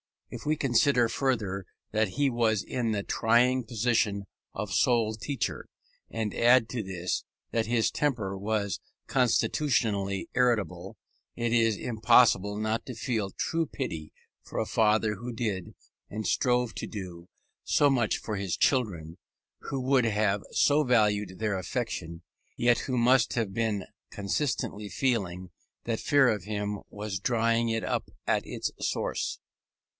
If 0.31 0.45
we 0.45 0.55
consider 0.55 1.09
further 1.09 1.65
that 1.91 2.07
he 2.07 2.29
was 2.29 2.63
in 2.63 2.91
the 2.91 3.03
trying 3.03 3.65
position 3.65 4.25
of 4.55 4.73
sole 4.73 5.13
teacher, 5.13 5.67
and 6.09 6.33
add 6.33 6.69
to 6.69 6.81
this 6.81 7.25
that 7.51 7.65
his 7.67 7.91
temper 7.91 8.35
was 8.37 8.79
constitutionally 9.07 10.29
irritable, 10.33 10.97
it 11.35 11.51
is 11.51 11.75
impossible 11.77 12.57
not 12.57 12.85
to 12.85 12.95
feel 12.95 13.29
true 13.29 13.67
pity 13.67 14.11
for 14.41 14.57
a 14.57 14.65
father 14.65 15.15
who 15.15 15.33
did, 15.33 15.75
and 16.09 16.25
strove 16.25 16.73
to 16.75 16.87
do, 16.87 17.27
so 17.63 17.89
much 17.89 18.17
for 18.17 18.37
his 18.37 18.55
children, 18.57 19.17
who 19.63 19.81
would 19.81 20.05
have 20.05 20.41
so 20.51 20.83
valued 20.83 21.37
their 21.37 21.59
affection, 21.59 22.23
yet 22.57 22.79
who 22.79 22.97
must 22.97 23.33
have 23.33 23.53
been 23.53 23.85
constantly 24.11 24.89
feeling 24.89 25.51
that 25.83 25.99
fear 25.99 26.29
of 26.29 26.45
him 26.45 26.79
was 26.89 27.19
drying 27.19 27.67
it 27.69 27.83
up 27.83 28.09
at 28.25 28.43
its 28.47 28.71
source. 28.79 29.37